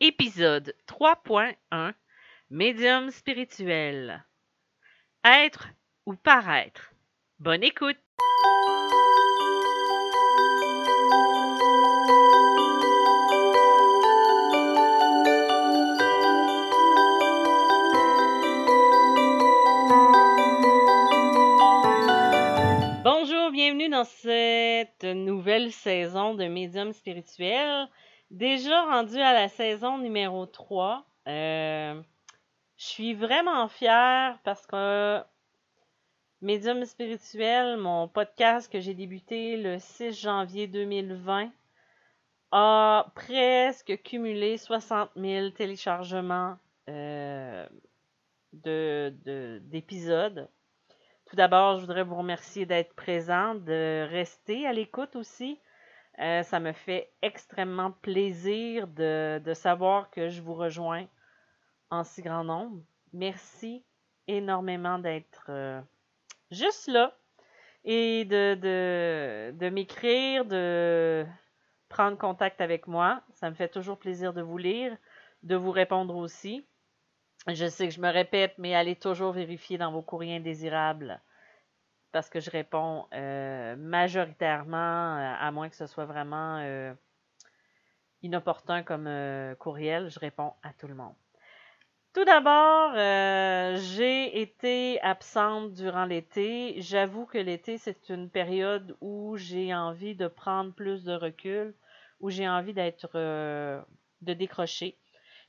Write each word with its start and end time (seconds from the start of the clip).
Épisode 0.00 0.76
3.1 0.86 1.92
Médium 2.50 3.10
spirituel. 3.10 4.24
Être 5.24 5.70
ou 6.06 6.14
paraître. 6.14 6.92
Bonne 7.40 7.64
écoute. 7.64 7.98
Bonjour, 23.02 23.50
bienvenue 23.50 23.88
dans 23.88 24.04
cette 24.04 25.02
nouvelle 25.02 25.72
saison 25.72 26.34
de 26.34 26.44
Médium 26.44 26.92
spirituel. 26.92 27.88
Déjà 28.30 28.84
rendu 28.84 29.18
à 29.18 29.32
la 29.32 29.48
saison 29.48 29.96
numéro 29.96 30.44
3. 30.44 31.02
Euh, 31.28 32.02
je 32.76 32.84
suis 32.84 33.14
vraiment 33.14 33.68
fière 33.68 34.38
parce 34.44 34.66
que 34.66 35.22
Médium 36.42 36.84
spirituel, 36.84 37.78
mon 37.78 38.06
podcast 38.06 38.70
que 38.70 38.80
j'ai 38.80 38.92
débuté 38.92 39.56
le 39.56 39.78
6 39.78 40.12
janvier 40.12 40.66
2020, 40.66 41.50
a 42.52 43.06
presque 43.14 44.00
cumulé 44.02 44.58
60 44.58 45.10
000 45.16 45.50
téléchargements 45.50 46.58
euh, 46.90 47.66
d'épisodes. 48.52 50.50
Tout 51.24 51.36
d'abord, 51.36 51.76
je 51.76 51.80
voudrais 51.80 52.04
vous 52.04 52.16
remercier 52.16 52.66
d'être 52.66 52.94
présent, 52.94 53.54
de 53.54 54.06
rester 54.10 54.66
à 54.66 54.72
l'écoute 54.74 55.16
aussi. 55.16 55.58
Euh, 56.20 56.42
ça 56.42 56.58
me 56.58 56.72
fait 56.72 57.12
extrêmement 57.22 57.92
plaisir 57.92 58.88
de, 58.88 59.52
savoir 59.54 60.10
que 60.10 60.28
je 60.28 60.42
vous 60.42 60.54
rejoins 60.54 61.06
en 61.90 62.02
si 62.02 62.22
grand 62.22 62.44
nombre. 62.44 62.82
Merci 63.12 63.84
énormément 64.26 64.98
d'être 64.98 65.46
euh, 65.48 65.80
juste 66.50 66.88
là 66.88 67.16
et 67.84 68.24
de, 68.24 68.54
de, 68.54 69.56
de 69.56 69.68
m'écrire, 69.70 70.44
de 70.44 71.24
prendre 71.88 72.18
contact 72.18 72.60
avec 72.60 72.88
moi. 72.88 73.22
Ça 73.34 73.48
me 73.48 73.54
fait 73.54 73.68
toujours 73.68 73.98
plaisir 73.98 74.32
de 74.32 74.42
vous 74.42 74.58
lire, 74.58 74.96
de 75.44 75.54
vous 75.54 75.70
répondre 75.70 76.16
aussi. 76.16 76.66
Je 77.46 77.66
sais 77.66 77.88
que 77.88 77.94
je 77.94 78.00
me 78.00 78.10
répète, 78.10 78.54
mais 78.58 78.74
allez 78.74 78.96
toujours 78.96 79.32
vérifier 79.32 79.78
dans 79.78 79.92
vos 79.92 80.02
courriers 80.02 80.36
indésirables 80.36 81.22
parce 82.12 82.30
que 82.30 82.40
je 82.40 82.50
réponds 82.50 83.06
euh, 83.12 83.76
majoritairement, 83.76 85.16
euh, 85.16 85.34
à 85.38 85.50
moins 85.52 85.68
que 85.68 85.76
ce 85.76 85.86
soit 85.86 86.06
vraiment 86.06 86.58
euh, 86.58 86.92
inopportun 88.22 88.82
comme 88.82 89.08
courriel, 89.58 90.08
je 90.10 90.18
réponds 90.18 90.52
à 90.62 90.72
tout 90.72 90.88
le 90.88 90.94
monde. 90.94 91.14
Tout 92.14 92.24
d'abord, 92.24 92.94
j'ai 93.76 94.40
été 94.40 95.00
absente 95.02 95.72
durant 95.74 96.04
l'été. 96.04 96.80
J'avoue 96.80 97.26
que 97.26 97.38
l'été, 97.38 97.78
c'est 97.78 98.08
une 98.08 98.28
période 98.28 98.96
où 99.00 99.36
j'ai 99.36 99.72
envie 99.72 100.16
de 100.16 100.26
prendre 100.26 100.72
plus 100.72 101.04
de 101.04 101.12
recul, 101.12 101.74
où 102.18 102.30
j'ai 102.30 102.48
envie 102.48 102.72
d'être 102.72 103.14
de 103.14 104.32
décrocher. 104.32 104.98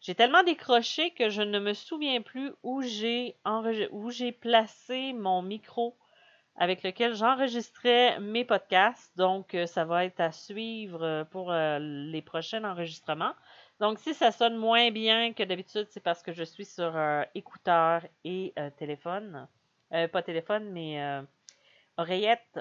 J'ai 0.02 0.14
tellement 0.14 0.44
décroché 0.44 1.12
que 1.12 1.30
je 1.30 1.42
ne 1.42 1.60
me 1.60 1.74
souviens 1.74 2.22
plus 2.22 2.52
où 2.62 2.82
j'ai 2.82 3.36
où 3.92 4.12
j'ai 4.12 4.32
placé 4.32 5.14
mon 5.14 5.42
micro 5.42 5.98
avec 6.60 6.84
lequel 6.84 7.16
j'enregistrais 7.16 8.20
mes 8.20 8.44
podcasts. 8.44 9.18
Donc, 9.18 9.56
euh, 9.56 9.66
ça 9.66 9.86
va 9.86 10.04
être 10.04 10.20
à 10.20 10.34
suivre 10.34 11.02
euh, 11.02 11.24
pour 11.24 11.52
euh, 11.52 11.80
les 11.80 12.22
prochains 12.22 12.66
enregistrements. 12.66 13.34
Donc, 13.80 13.98
si 13.98 14.14
ça 14.14 14.32
sonne 14.32 14.58
moins 14.58 14.92
bien 14.92 15.32
que 15.32 15.42
d'habitude, 15.42 15.88
c'est 15.90 16.04
parce 16.04 16.22
que 16.22 16.34
je 16.34 16.44
suis 16.44 16.66
sur 16.66 16.94
écouteur 17.34 18.02
et 18.26 18.54
téléphone. 18.78 19.48
pas 19.90 20.22
téléphone, 20.22 20.70
mais 20.74 21.02
oreillette. 21.96 22.60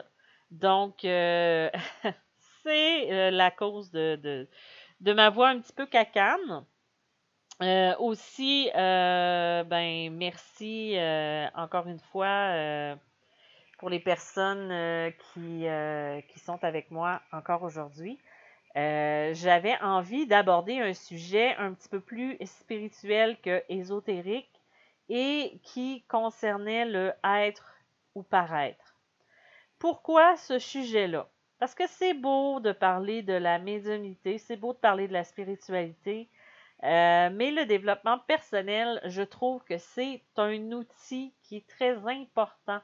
Donc, 0.52 0.98
c'est 2.62 3.30
la 3.32 3.50
cause 3.50 3.90
de, 3.90 4.46
de, 5.00 5.12
ma 5.12 5.28
voix 5.30 5.48
un 5.48 5.58
petit 5.58 5.72
peu 5.72 5.86
cacane. 5.86 6.64
aussi, 7.98 8.70
ben 8.72 10.12
merci 10.12 10.96
encore 11.56 11.88
une 11.88 11.98
fois 12.12 12.96
pour 13.78 13.88
les 13.88 14.00
personnes 14.00 14.70
euh, 14.70 15.10
qui, 15.10 15.66
euh, 15.66 16.20
qui 16.22 16.40
sont 16.40 16.62
avec 16.62 16.90
moi 16.90 17.22
encore 17.32 17.62
aujourd'hui. 17.62 18.18
Euh, 18.76 19.32
j'avais 19.34 19.76
envie 19.80 20.26
d'aborder 20.26 20.80
un 20.80 20.92
sujet 20.92 21.54
un 21.56 21.72
petit 21.72 21.88
peu 21.88 22.00
plus 22.00 22.36
spirituel 22.44 23.40
que 23.40 23.62
ésotérique 23.68 24.50
et 25.08 25.58
qui 25.62 26.04
concernait 26.08 26.84
le 26.84 27.12
être 27.24 27.78
ou 28.14 28.22
paraître. 28.22 28.96
Pourquoi 29.78 30.36
ce 30.36 30.58
sujet-là? 30.58 31.28
Parce 31.58 31.74
que 31.74 31.86
c'est 31.86 32.14
beau 32.14 32.60
de 32.60 32.72
parler 32.72 33.22
de 33.22 33.32
la 33.32 33.58
médiumnité, 33.58 34.38
c'est 34.38 34.56
beau 34.56 34.72
de 34.74 34.78
parler 34.78 35.08
de 35.08 35.12
la 35.12 35.24
spiritualité, 35.24 36.28
mais 36.82 37.50
le 37.50 37.64
développement 37.64 38.18
personnel, 38.18 39.00
je 39.06 39.22
trouve 39.22 39.64
que 39.64 39.78
c'est 39.78 40.22
un 40.36 40.72
outil 40.72 41.34
qui 41.42 41.56
est 41.56 41.66
très 41.66 41.96
important 42.06 42.80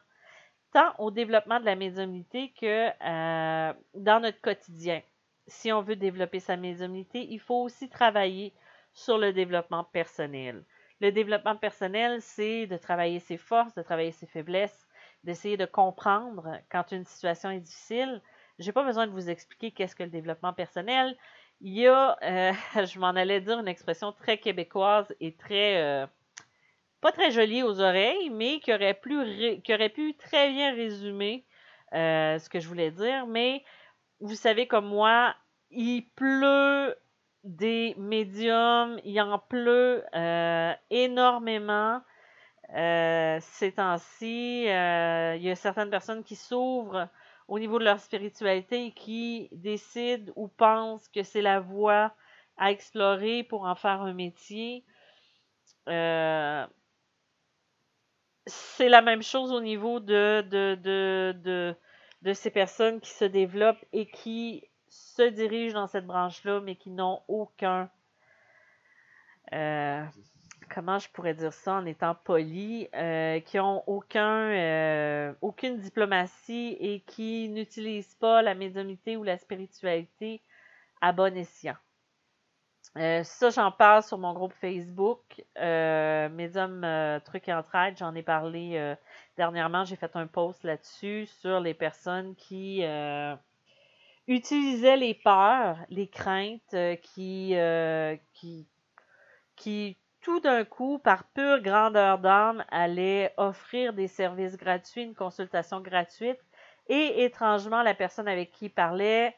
tant 0.75 0.93
au 0.99 1.11
développement 1.13 1.61
de 1.61 1.65
la 1.65 1.77
médiumnité 1.77 2.53
que 2.61 2.89
euh, 2.89 3.73
dans 3.95 4.21
notre 4.21 4.41
quotidien. 4.41 5.01
Si 5.47 5.73
on 5.73 5.83
veut 5.83 5.97
développer 5.97 6.41
sa 6.41 6.57
médiumnité, 6.57 7.27
il 7.31 7.39
faut 7.39 7.63
aussi 7.63 7.89
travailler 7.89 8.53
sur 8.93 9.17
le 9.17 9.33
développement 9.33 9.85
personnel. 9.85 10.65
Le 11.01 11.13
développement 11.13 11.57
personnel, 11.57 12.21
c'est 12.21 12.67
de 12.67 12.77
travailler 12.77 13.21
ses 13.21 13.37
forces, 13.37 13.75
de 13.75 13.83
travailler 13.83 14.11
ses 14.11 14.27
faiblesses, 14.27 14.87
d'essayer 15.23 15.57
de 15.57 15.65
comprendre 15.67 16.59
quand 16.71 16.91
une 16.91 17.05
situation 17.05 17.51
est 17.51 17.61
difficile. 17.61 18.21
Je 18.59 18.67
n'ai 18.67 18.73
pas 18.73 18.85
besoin 18.85 19.07
de 19.07 19.13
vous 19.13 19.31
expliquer 19.31 19.71
qu'est-ce 19.71 19.95
que 19.95 20.03
le 20.03 20.11
développement 20.11 20.53
personnel. 20.53 21.17
Il 21.61 21.75
y 21.75 21.87
a, 21.87 22.17
euh, 22.23 22.53
je 22.87 22.99
m'en 22.99 23.09
allais 23.09 23.41
dire 23.41 23.61
une 23.61 23.69
expression 23.69 24.13
très 24.13 24.39
québécoise 24.39 25.15
et 25.21 25.37
très 25.37 25.83
euh, 25.83 26.07
pas 27.05 27.13
très 27.13 27.31
joli 27.31 27.63
aux 27.63 27.83
oreilles, 27.83 28.31
mais 28.31 28.61
qui 28.61 28.73
aurait, 28.73 28.99
qui 29.63 29.75
aurait 29.75 29.91
pu 29.91 30.15
très 30.15 30.51
bien 30.51 30.75
résumer 30.75 31.45
euh, 31.93 32.39
ce 32.39 32.49
que 32.49 32.61
je 32.61 32.67
voulais 32.67 32.91
dire. 32.91 33.27
Mais 33.27 33.63
vous 34.21 34.35
savez 34.35 34.67
comme 34.67 34.87
moi, 34.87 35.35
il 35.71 36.09
pleut 36.17 36.97
des 37.43 37.95
médiums, 37.99 38.99
il 39.05 39.21
en 39.21 39.39
pleut 39.39 40.03
euh, 40.15 40.73
énormément 40.89 42.01
euh, 42.75 43.37
ces 43.43 43.73
temps-ci. 43.73 44.63
il 44.63 45.43
y 45.43 45.51
a 45.51 45.57
certaines 45.57 45.91
personnes 45.91 46.25
qui 46.25 46.37
s'ouvrent 46.37 47.11
au 47.49 47.59
niveau 47.59 47.79
de 47.79 47.85
leur 47.85 48.01
spiritualité 48.01 48.87
et 48.87 48.93
qui 48.93 49.51
décident 49.53 50.33
ou 50.37 50.49
pensent 50.49 51.09
que 51.09 51.23
c'est 51.23 51.43
la 51.43 51.61
voie 51.61 52.15
à 52.57 52.71
explorer 52.71 53.43
pour 53.43 53.67
en 53.67 53.75
faire 53.75 54.01
un 54.01 54.15
métier. 54.15 54.87
Euh, 55.89 56.67
c'est 58.47 58.89
la 58.89 59.03
même 59.03 59.23
chose 59.23 59.53
au 59.53 59.61
niveau 59.61 60.01
de, 60.01 60.43
de, 60.43 61.75
de, 62.23 62.33
ces 62.33 62.51
personnes 62.51 63.01
qui 63.01 63.11
se 63.11 63.25
développent 63.25 63.85
et 63.93 64.07
qui 64.07 64.65
se 64.89 65.23
dirigent 65.23 65.75
dans 65.75 65.87
cette 65.87 66.07
branche-là, 66.07 66.61
mais 66.61 66.77
qui 66.77 66.91
n'ont 66.91 67.23
aucun. 67.29 67.91
Euh, 69.53 70.05
comment 70.73 70.99
je 70.99 71.09
pourrais 71.11 71.35
dire 71.35 71.53
ça 71.53 71.75
en 71.75 71.87
étant 71.87 72.15
poli, 72.15 72.89
euh, 72.95 73.41
qui 73.41 73.59
ont 73.59 73.83
aucun, 73.89 74.51
euh, 74.51 75.33
aucune 75.41 75.79
diplomatie 75.79 76.77
et 76.81 77.01
qui 77.01 77.49
n'utilisent 77.49 78.15
pas 78.15 78.43
la 78.43 78.55
médiumnité 78.55 79.17
ou 79.17 79.25
la 79.25 79.39
spiritualité 79.39 80.43
à 81.01 81.13
bon 81.13 81.37
escient. 81.37 81.77
Euh, 82.97 83.25
ça, 83.25 83.51
j'en 83.51 83.73
parle 83.73 84.03
sur 84.03 84.19
mon 84.19 84.33
groupe 84.35 84.53
Facebook, 84.53 85.43
euh, 85.59 86.29
Médium 86.29 86.85
euh, 86.85 87.19
Trucs 87.21 87.49
et 87.49 87.55
Entraide. 87.55 87.97
J'en 87.99 88.15
ai 88.15 88.23
parlé 88.23 88.77
euh, 88.77 88.95
dernièrement. 89.37 89.85
J'ai 89.85 89.97
fait 89.97 90.15
un 90.15 90.27
post 90.27 90.63
là-dessus 90.63 91.27
sur 91.27 91.61
les 91.61 91.75
personnes 91.75 92.37
qui 92.37 92.85
utilisaient 94.27 94.97
les 94.97 95.15
peurs, 95.15 95.79
les 95.91 96.09
craintes, 96.09 96.77
qui, 97.03 97.57
qui, 98.33 98.69
qui 99.57 99.99
tout 100.21 100.41
d'un 100.41 100.65
coup, 100.65 100.99
par 100.99 101.25
pure 101.25 101.61
grandeur 101.61 102.19
d'âme, 102.19 102.65
allaient 102.71 103.35
offrir 103.37 103.93
des 103.93 104.09
services 104.09 104.57
gratuits, 104.57 105.03
une 105.03 105.15
consultation 105.15 105.81
gratuite. 105.81 106.41
Et 106.89 107.25
étrangement, 107.25 107.83
la 107.83 107.95
personne 107.95 108.29
avec 108.29 108.51
qui 108.53 108.67
il 108.67 108.71
parlait, 108.71 109.37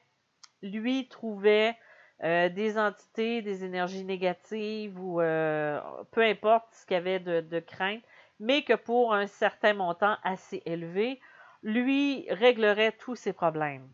lui, 0.62 1.08
trouvait 1.08 1.76
euh, 2.24 2.48
des 2.48 2.78
entités, 2.78 3.42
des 3.42 3.62
énergies 3.62 4.04
négatives 4.04 4.98
ou 4.98 5.20
euh, 5.20 5.78
peu 6.12 6.22
importe 6.22 6.66
ce 6.72 6.86
qu'il 6.86 6.94
y 6.94 6.98
avait 6.98 7.20
de, 7.20 7.60
crainte, 7.60 8.02
mais 8.40 8.62
que 8.64 8.72
pour 8.72 9.12
un 9.12 9.26
certain 9.26 9.74
montant 9.74 10.16
assez 10.22 10.62
élevé, 10.64 11.20
lui 11.62 12.26
réglerait 12.30 12.92
tous 12.92 13.16
ses 13.16 13.34
problèmes. 13.34 13.86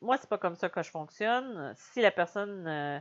Moi, 0.00 0.16
c'est 0.16 0.28
pas 0.28 0.38
comme 0.38 0.54
ça 0.54 0.68
que 0.68 0.80
je 0.80 0.90
fonctionne. 0.90 1.74
Si 1.76 2.00
la 2.00 2.12
personne 2.12 2.68
euh, 2.68 3.00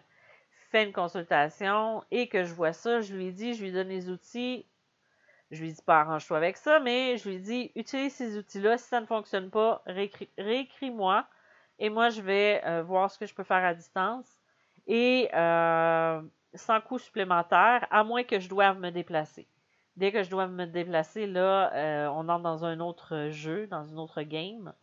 fait 0.71 0.83
une 0.83 0.93
consultation 0.93 2.03
et 2.09 2.27
que 2.27 2.43
je 2.43 2.53
vois 2.55 2.73
ça, 2.73 3.01
je 3.01 3.13
lui 3.13 3.31
dis, 3.31 3.53
je 3.53 3.63
lui 3.63 3.71
donne 3.71 3.89
les 3.89 4.09
outils. 4.09 4.65
Je 5.51 5.61
lui 5.61 5.71
dis 5.73 5.81
pas 5.83 6.01
arrange-toi 6.01 6.37
avec 6.37 6.57
ça, 6.57 6.79
mais 6.79 7.17
je 7.17 7.29
lui 7.29 7.39
dis 7.39 7.71
utilise 7.75 8.13
ces 8.13 8.35
outils-là. 8.35 8.79
Si 8.79 8.87
ça 8.87 8.99
ne 8.99 9.05
fonctionne 9.05 9.51
pas, 9.51 9.83
réécris-moi 9.85 11.27
et 11.79 11.89
moi 11.89 12.09
je 12.09 12.21
vais 12.21 12.62
euh, 12.65 12.83
voir 12.83 13.12
ce 13.12 13.18
que 13.18 13.25
je 13.25 13.33
peux 13.33 13.44
faire 13.44 13.63
à 13.63 13.74
distance 13.74 14.27
et 14.88 15.29
euh, 15.33 16.21
sans 16.53 16.81
coût 16.81 16.97
supplémentaire, 16.97 17.85
à 17.91 18.03
moins 18.03 18.24
que 18.24 18.39
je 18.39 18.47
doive 18.47 18.79
me 18.79 18.89
déplacer. 18.89 19.47
Dès 19.95 20.12
que 20.12 20.24
je 20.24 20.29
dois 20.29 20.47
me 20.47 20.65
déplacer, 20.65 21.27
là, 21.27 21.74
euh, 21.74 22.07
on 22.07 22.29
entre 22.29 22.44
dans 22.44 22.65
un 22.65 22.79
autre 22.79 23.29
jeu, 23.31 23.68
dans 23.68 23.83
une 23.83 24.00
autre 24.00 24.21
game. 24.21 24.74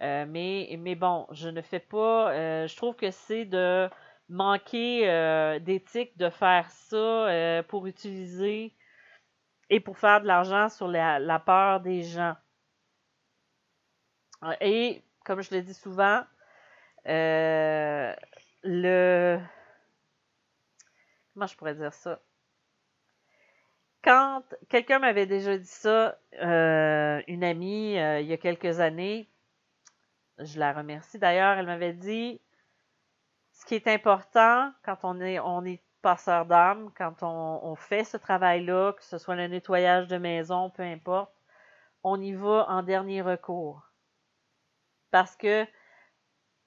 mais, 0.00 0.74
mais 0.78 0.94
bon, 0.94 1.26
je 1.32 1.48
ne 1.48 1.60
fais 1.60 1.80
pas. 1.80 2.66
je 2.66 2.76
trouve 2.76 2.96
que 2.96 3.10
c'est 3.10 3.44
de 3.44 3.90
manquer 4.28 5.58
d'éthique 5.60 6.16
de 6.16 6.30
faire 6.30 6.70
ça 6.70 7.62
pour 7.68 7.86
utiliser 7.86 8.74
et 9.72 9.80
pour 9.80 9.98
faire 9.98 10.20
de 10.20 10.26
l'argent 10.26 10.68
sur 10.68 10.86
la, 10.86 11.38
peur 11.38 11.80
des 11.80 12.02
gens. 12.02 12.36
Et 14.60 15.02
comme 15.24 15.40
je 15.40 15.54
le 15.54 15.62
dis 15.62 15.72
souvent, 15.72 16.22
euh, 17.06 18.14
le 18.62 19.38
comment 21.34 21.46
je 21.46 21.56
pourrais 21.56 21.74
dire 21.74 21.94
ça? 21.94 22.20
Quand 24.04 24.42
quelqu'un 24.68 24.98
m'avait 24.98 25.26
déjà 25.26 25.56
dit 25.56 25.64
ça, 25.64 26.18
une 26.32 27.44
amie, 27.44 27.92
il 27.94 28.26
y 28.26 28.32
a 28.32 28.36
quelques 28.36 28.80
années, 28.80 29.28
je 30.38 30.58
la 30.58 30.72
remercie 30.72 31.18
d'ailleurs, 31.18 31.58
elle 31.58 31.66
m'avait 31.66 31.92
dit 31.92 32.40
ce 33.52 33.64
qui 33.64 33.74
est 33.76 33.86
important 33.86 34.72
quand 34.84 34.98
on 35.04 35.20
est, 35.20 35.38
on 35.38 35.64
est 35.64 35.82
passeur 36.02 36.46
d'âme, 36.46 36.90
quand 36.96 37.22
on, 37.22 37.76
fait 37.76 38.04
ce 38.04 38.16
travail-là, 38.16 38.92
que 38.92 39.04
ce 39.04 39.18
soit 39.18 39.36
le 39.36 39.46
nettoyage 39.46 40.08
de 40.08 40.18
maison, 40.18 40.68
peu 40.70 40.82
importe, 40.82 41.32
on 42.02 42.20
y 42.20 42.32
va 42.32 42.66
en 42.68 42.82
dernier 42.82 43.22
recours. 43.22 43.86
Parce 45.12 45.36
que 45.36 45.64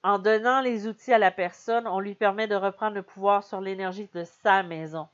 en 0.06 0.18
donnant 0.18 0.60
les 0.60 0.86
outils 0.86 1.12
à 1.12 1.18
la 1.18 1.30
personne, 1.30 1.86
on 1.86 2.00
lui 2.00 2.14
permet 2.14 2.46
de 2.46 2.54
reprendre 2.54 2.94
le 2.94 3.02
pouvoir 3.02 3.42
sur 3.44 3.60
l'énergie 3.60 4.08
de 4.14 4.24
sa 4.24 4.62
maison. 4.62 5.08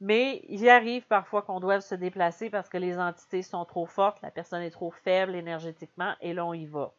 Mais 0.00 0.44
il 0.48 0.68
arrive 0.68 1.06
parfois 1.06 1.42
qu'on 1.42 1.60
doive 1.60 1.80
se 1.80 1.94
déplacer 1.94 2.50
parce 2.50 2.68
que 2.68 2.78
les 2.78 2.98
entités 2.98 3.42
sont 3.42 3.64
trop 3.64 3.86
fortes, 3.86 4.22
la 4.22 4.30
personne 4.30 4.62
est 4.62 4.70
trop 4.70 4.90
faible 4.90 5.34
énergétiquement, 5.34 6.14
et 6.20 6.34
là 6.34 6.44
on 6.44 6.54
y 6.54 6.66
va 6.66 6.94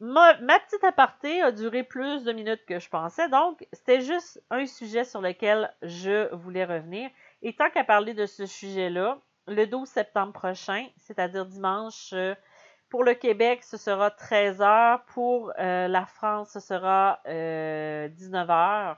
ma, 0.00 0.34
petite 0.58 0.84
aparté 0.84 1.40
a 1.42 1.52
duré 1.52 1.82
plus 1.82 2.24
de 2.24 2.32
minutes 2.32 2.64
que 2.66 2.78
je 2.78 2.88
pensais, 2.88 3.28
donc 3.28 3.66
c'était 3.72 4.00
juste 4.00 4.42
un 4.50 4.66
sujet 4.66 5.04
sur 5.04 5.20
lequel 5.20 5.72
je 5.82 6.32
voulais 6.34 6.64
revenir. 6.64 7.10
Et 7.42 7.54
tant 7.54 7.70
qu'à 7.70 7.84
parler 7.84 8.14
de 8.14 8.26
ce 8.26 8.46
sujet-là, 8.46 9.18
le 9.46 9.66
12 9.66 9.88
septembre 9.88 10.32
prochain, 10.32 10.86
c'est-à-dire 10.98 11.46
dimanche, 11.46 12.12
euh, 12.12 12.34
pour 12.88 13.04
le 13.04 13.14
Québec, 13.14 13.62
ce 13.64 13.76
sera 13.76 14.10
13h. 14.10 15.00
Pour 15.06 15.52
euh, 15.58 15.88
la 15.88 16.06
France, 16.06 16.50
ce 16.52 16.60
sera 16.60 17.20
19h. 17.26 18.90
Euh, 18.90 18.94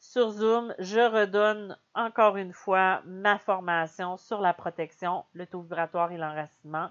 sur 0.00 0.30
Zoom, 0.30 0.74
je 0.78 1.00
redonne 1.00 1.78
encore 1.94 2.36
une 2.36 2.52
fois 2.52 3.00
ma 3.06 3.38
formation 3.38 4.16
sur 4.16 4.40
la 4.40 4.52
protection, 4.52 5.24
le 5.32 5.46
taux 5.46 5.62
vibratoire 5.62 6.12
et 6.12 6.18
l'enracinement 6.18 6.90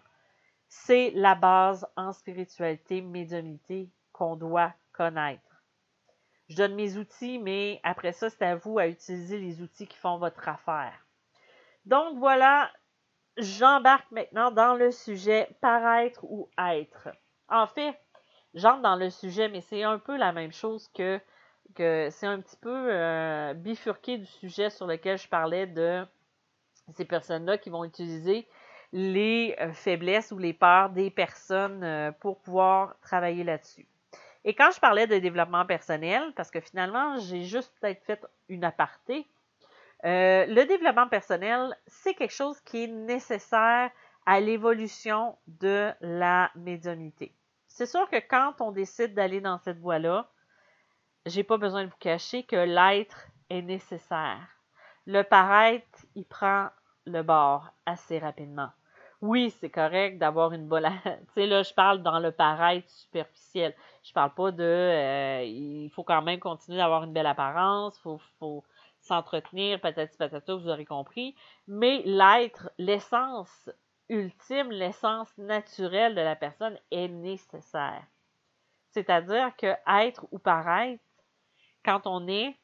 c'est 0.73 1.11
la 1.11 1.35
base 1.35 1.85
en 1.95 2.13
spiritualité, 2.13 3.01
médiumnité 3.01 3.91
qu'on 4.11 4.35
doit 4.35 4.73
connaître. 4.91 5.63
Je 6.49 6.55
donne 6.55 6.73
mes 6.73 6.97
outils, 6.97 7.37
mais 7.37 7.79
après 7.83 8.11
ça, 8.11 8.31
c'est 8.31 8.45
à 8.45 8.55
vous 8.55 8.79
à 8.79 8.87
utiliser 8.87 9.37
les 9.37 9.61
outils 9.61 9.85
qui 9.85 9.97
font 9.97 10.17
votre 10.17 10.49
affaire. 10.49 11.05
Donc 11.85 12.17
voilà, 12.17 12.71
j'embarque 13.37 14.09
maintenant 14.11 14.51
dans 14.51 14.75
le 14.75 14.91
sujet 14.91 15.49
paraître 15.61 16.23
ou 16.23 16.49
être. 16.57 17.09
En 17.49 17.67
fait, 17.67 17.95
j'entre 18.53 18.81
dans 18.81 18.95
le 18.95 19.09
sujet, 19.09 19.49
mais 19.49 19.61
c'est 19.61 19.83
un 19.83 19.99
peu 19.99 20.17
la 20.17 20.31
même 20.31 20.51
chose 20.51 20.89
que, 20.89 21.19
c'est 21.75 22.27
un 22.27 22.39
petit 22.39 22.57
peu 22.57 22.87
euh, 22.91 23.53
bifurqué 23.53 24.17
du 24.17 24.25
sujet 24.25 24.69
sur 24.69 24.85
lequel 24.85 25.17
je 25.17 25.27
parlais 25.27 25.65
de 25.65 26.05
ces 26.93 27.05
personnes-là 27.05 27.57
qui 27.57 27.69
vont 27.69 27.83
utiliser 27.83 28.47
les 28.91 29.55
euh, 29.59 29.73
faiblesses 29.73 30.31
ou 30.31 30.37
les 30.37 30.53
peurs 30.53 30.91
des 30.91 31.09
personnes 31.09 31.83
euh, 31.83 32.11
pour 32.11 32.39
pouvoir 32.39 32.95
travailler 33.01 33.43
là-dessus. 33.43 33.87
Et 34.45 34.53
quand 34.53 34.69
je 34.71 34.79
parlais 34.79 35.07
de 35.07 35.17
développement 35.17 35.65
personnel, 35.65 36.33
parce 36.35 36.51
que 36.51 36.59
finalement, 36.59 37.17
j'ai 37.17 37.43
juste 37.43 37.73
peut-être 37.79 38.03
fait 38.03 38.21
une 38.49 38.63
aparté, 38.63 39.25
euh, 40.05 40.45
le 40.45 40.65
développement 40.65 41.07
personnel, 41.07 41.77
c'est 41.87 42.13
quelque 42.13 42.33
chose 42.33 42.59
qui 42.61 42.83
est 42.83 42.87
nécessaire 42.87 43.89
à 44.25 44.39
l'évolution 44.39 45.37
de 45.47 45.91
la 46.01 46.51
médiumnité. 46.55 47.33
C'est 47.67 47.85
sûr 47.85 48.09
que 48.09 48.17
quand 48.17 48.61
on 48.61 48.71
décide 48.71 49.13
d'aller 49.13 49.41
dans 49.41 49.57
cette 49.59 49.79
voie-là, 49.79 50.29
j'ai 51.25 51.43
pas 51.43 51.57
besoin 51.57 51.83
de 51.83 51.89
vous 51.89 51.97
cacher 51.99 52.43
que 52.43 52.55
l'être 52.55 53.27
est 53.49 53.61
nécessaire. 53.61 54.47
Le 55.05 55.23
paraître, 55.23 56.05
il 56.15 56.25
prend 56.25 56.69
le 57.05 57.21
bord 57.23 57.73
assez 57.85 58.19
rapidement 58.19 58.69
oui, 59.23 59.51
c'est 59.51 59.69
correct 59.69 60.17
d'avoir 60.17 60.51
une 60.51 60.67
bonne. 60.67 60.83
tu 61.05 61.09
sais, 61.33 61.47
là, 61.47 61.63
je 61.63 61.73
parle 61.73 62.03
dans 62.03 62.19
le 62.19 62.33
paraître 62.33 62.89
superficiel. 62.89 63.73
Je 64.03 64.11
parle 64.11 64.33
pas 64.33 64.51
de. 64.51 64.63
Euh, 64.63 65.43
il 65.45 65.89
faut 65.91 66.03
quand 66.03 66.21
même 66.21 66.39
continuer 66.39 66.77
d'avoir 66.77 67.05
une 67.05 67.13
belle 67.13 67.25
apparence, 67.25 67.97
il 68.05 68.19
faut, 68.37 68.63
s'entretenir, 69.03 69.79
patati 69.79 70.17
patata, 70.17 70.55
vous 70.55 70.67
aurez 70.67 70.85
compris. 70.85 71.35
Mais 71.67 72.01
l'être, 72.05 72.71
l'essence 72.77 73.69
ultime, 74.09 74.71
l'essence 74.71 75.29
naturelle 75.37 76.15
de 76.15 76.21
la 76.21 76.35
personne 76.35 76.77
est 76.91 77.07
nécessaire. 77.07 78.03
C'est-à-dire 78.91 79.55
que 79.57 79.75
être 79.87 80.25
ou 80.31 80.39
paraître, 80.39 81.03
quand 81.83 82.05
on 82.05 82.27
est, 82.27 82.55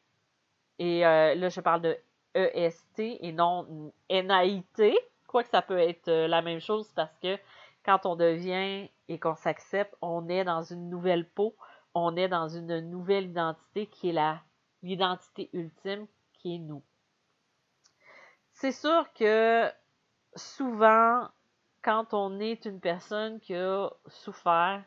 et 0.77 1.05
euh, 1.05 1.35
là 1.35 1.49
je 1.49 1.59
parle 1.59 1.81
de 1.81 1.97
EST 2.35 2.99
et 2.99 3.31
non 3.31 3.91
NAIT, 4.09 4.63
que 5.37 5.49
ça 5.49 5.61
peut 5.61 5.77
être 5.77 6.07
euh, 6.07 6.27
la 6.27 6.41
même 6.41 6.59
chose 6.59 6.91
parce 6.95 7.15
que 7.19 7.37
quand 7.83 8.05
on 8.05 8.15
devient 8.15 8.89
et 9.07 9.19
qu'on 9.19 9.35
s'accepte, 9.35 9.95
on 10.01 10.27
est 10.29 10.43
dans 10.43 10.63
une 10.63 10.89
nouvelle 10.89 11.27
peau, 11.27 11.55
on 11.93 12.15
est 12.15 12.27
dans 12.27 12.47
une 12.47 12.79
nouvelle 12.79 13.25
identité 13.25 13.87
qui 13.87 14.09
est 14.09 14.35
l'identité 14.83 15.49
ultime 15.53 16.07
qui 16.39 16.55
est 16.55 16.59
nous. 16.59 16.83
C'est 18.53 18.71
sûr 18.71 19.11
que 19.13 19.71
souvent, 20.35 21.27
quand 21.81 22.13
on 22.13 22.39
est 22.39 22.65
une 22.65 22.79
personne 22.79 23.39
qui 23.39 23.55
a 23.55 23.89
souffert 24.07 24.83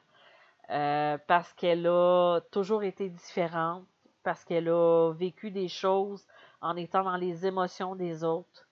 euh, 0.70 1.18
parce 1.26 1.52
qu'elle 1.54 1.86
a 1.86 2.40
toujours 2.50 2.82
été 2.82 3.08
différente, 3.08 3.86
parce 4.22 4.44
qu'elle 4.44 4.68
a 4.68 5.12
vécu 5.12 5.50
des 5.50 5.68
choses 5.68 6.26
en 6.60 6.76
étant 6.76 7.02
dans 7.02 7.16
les 7.16 7.46
émotions 7.46 7.96
des 7.96 8.24
autres, 8.24 8.68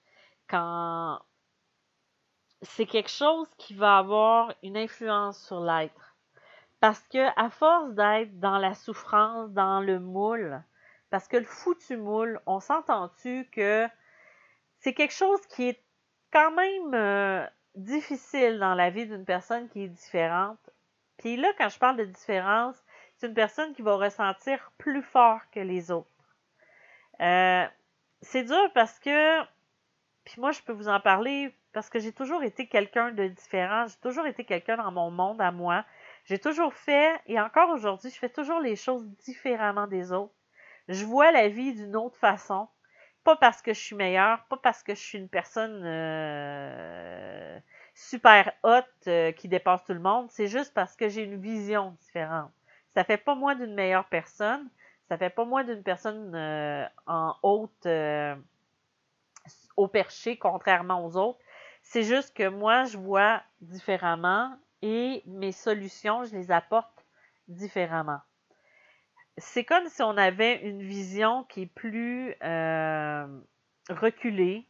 quand 0.48 1.18
c'est 2.62 2.86
quelque 2.86 3.10
chose 3.10 3.48
qui 3.56 3.74
va 3.74 3.98
avoir 3.98 4.52
une 4.62 4.76
influence 4.76 5.42
sur 5.46 5.60
l'être. 5.60 6.16
Parce 6.78 7.00
que 7.08 7.18
à 7.38 7.50
force 7.50 7.92
d'être 7.94 8.38
dans 8.38 8.58
la 8.58 8.74
souffrance, 8.74 9.50
dans 9.50 9.80
le 9.80 9.98
moule, 9.98 10.62
parce 11.10 11.28
que 11.28 11.36
le 11.36 11.44
foutu 11.44 11.96
moule, 11.96 12.40
on 12.46 12.60
s'entend-tu 12.60 13.48
que 13.52 13.88
c'est 14.78 14.94
quelque 14.94 15.14
chose 15.14 15.44
qui 15.46 15.68
est 15.68 15.82
quand 16.32 16.52
même 16.52 16.94
euh, 16.94 17.46
difficile 17.74 18.58
dans 18.58 18.74
la 18.74 18.90
vie 18.90 19.06
d'une 19.06 19.24
personne 19.24 19.68
qui 19.68 19.84
est 19.84 19.88
différente. 19.88 20.70
Puis 21.18 21.36
là, 21.36 21.52
quand 21.58 21.68
je 21.68 21.78
parle 21.78 21.96
de 21.96 22.04
différence, 22.04 22.76
c'est 23.16 23.26
une 23.26 23.34
personne 23.34 23.74
qui 23.74 23.82
va 23.82 23.96
ressentir 23.96 24.72
plus 24.78 25.02
fort 25.02 25.40
que 25.52 25.60
les 25.60 25.90
autres. 25.90 26.08
Euh, 27.20 27.66
c'est 28.22 28.44
dur 28.44 28.72
parce 28.72 28.98
que, 28.98 29.42
puis 30.24 30.40
moi, 30.40 30.52
je 30.52 30.62
peux 30.62 30.72
vous 30.72 30.88
en 30.88 31.00
parler 31.00 31.54
parce 31.72 31.90
que 31.90 31.98
j'ai 31.98 32.12
toujours 32.12 32.42
été 32.42 32.66
quelqu'un 32.66 33.12
de 33.12 33.28
différent, 33.28 33.86
j'ai 33.86 34.00
toujours 34.00 34.26
été 34.26 34.44
quelqu'un 34.44 34.76
dans 34.76 34.90
mon 34.90 35.10
monde 35.10 35.40
à 35.40 35.52
moi. 35.52 35.84
J'ai 36.24 36.38
toujours 36.38 36.74
fait, 36.74 37.20
et 37.26 37.40
encore 37.40 37.70
aujourd'hui, 37.70 38.10
je 38.10 38.18
fais 38.18 38.28
toujours 38.28 38.60
les 38.60 38.76
choses 38.76 39.06
différemment 39.24 39.86
des 39.86 40.12
autres. 40.12 40.34
Je 40.90 41.04
vois 41.04 41.30
la 41.30 41.48
vie 41.48 41.72
d'une 41.72 41.94
autre 41.96 42.16
façon. 42.16 42.68
Pas 43.22 43.36
parce 43.36 43.62
que 43.62 43.72
je 43.72 43.78
suis 43.78 43.94
meilleure, 43.94 44.44
pas 44.46 44.56
parce 44.56 44.82
que 44.82 44.94
je 44.94 45.00
suis 45.00 45.18
une 45.18 45.28
personne 45.28 45.82
euh, 45.84 47.60
super 47.94 48.52
haute 48.64 48.86
euh, 49.06 49.30
qui 49.32 49.46
dépasse 49.46 49.84
tout 49.84 49.92
le 49.92 50.00
monde, 50.00 50.30
c'est 50.30 50.48
juste 50.48 50.72
parce 50.74 50.96
que 50.96 51.08
j'ai 51.08 51.22
une 51.22 51.40
vision 51.40 51.90
différente. 52.00 52.50
Ça 52.94 53.04
fait 53.04 53.18
pas 53.18 53.34
moi 53.34 53.54
d'une 53.54 53.74
meilleure 53.74 54.08
personne, 54.08 54.68
ça 55.08 55.18
fait 55.18 55.30
pas 55.30 55.44
moi 55.44 55.64
d'une 55.64 55.82
personne 55.82 56.34
euh, 56.34 56.84
en 57.06 57.36
haute 57.42 57.86
au 59.76 59.86
perché, 59.86 60.38
contrairement 60.38 61.04
aux 61.04 61.16
autres. 61.16 61.38
C'est 61.82 62.02
juste 62.02 62.34
que 62.34 62.48
moi, 62.48 62.84
je 62.84 62.98
vois 62.98 63.42
différemment 63.60 64.56
et 64.82 65.22
mes 65.26 65.52
solutions, 65.52 66.24
je 66.24 66.34
les 66.34 66.50
apporte 66.50 67.04
différemment. 67.48 68.20
C'est 69.38 69.64
comme 69.64 69.88
si 69.88 70.02
on 70.02 70.16
avait 70.16 70.60
une 70.62 70.82
vision 70.82 71.44
qui 71.44 71.62
est 71.62 71.74
plus 71.74 72.34
euh, 72.42 73.26
reculée 73.88 74.66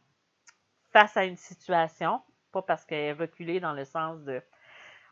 face 0.91 1.15
à 1.17 1.25
une 1.25 1.37
situation, 1.37 2.21
pas 2.51 2.61
parce 2.61 2.85
qu'elle 2.85 2.99
est 2.99 3.13
reculée 3.13 3.59
dans 3.59 3.73
le 3.73 3.85
sens 3.85 4.19
de 4.21 4.41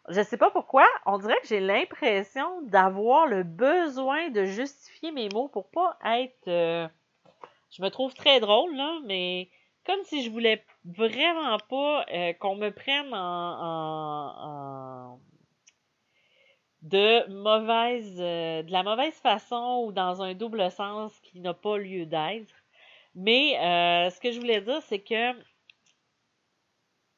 je 0.07 0.21
sais 0.23 0.37
pas 0.37 0.49
pourquoi, 0.49 0.87
on 1.05 1.19
dirait 1.19 1.39
que 1.41 1.47
j'ai 1.47 1.59
l'impression 1.59 2.61
d'avoir 2.63 3.27
le 3.27 3.43
besoin 3.43 4.29
de 4.29 4.45
justifier 4.45 5.11
mes 5.11 5.29
mots 5.29 5.49
pour 5.49 5.69
pas 5.69 5.97
être 6.03 6.47
euh, 6.47 6.87
je 7.69 7.83
me 7.83 7.89
trouve 7.89 8.13
très 8.13 8.39
drôle 8.39 8.75
là, 8.75 8.99
mais 9.05 9.49
comme 9.85 10.03
si 10.03 10.23
je 10.23 10.31
voulais 10.31 10.65
vraiment 10.85 11.57
pas 11.69 12.05
euh, 12.11 12.33
qu'on 12.33 12.55
me 12.55 12.69
prenne 12.69 13.13
en, 13.13 14.39
de 16.81 17.27
mauvaise 17.29 18.17
euh, 18.19 18.63
de 18.63 18.71
la 18.71 18.83
mauvaise 18.83 19.15
façon 19.15 19.83
ou 19.85 19.91
dans 19.91 20.21
un 20.21 20.33
double 20.33 20.71
sens 20.71 21.17
qui 21.21 21.39
n'a 21.39 21.53
pas 21.53 21.77
lieu 21.77 22.05
d'être. 22.05 22.53
Mais 23.15 23.53
ce 24.11 24.19
que 24.19 24.31
je 24.31 24.39
voulais 24.39 24.61
dire, 24.61 24.81
c'est 24.83 24.99
que 24.99 25.33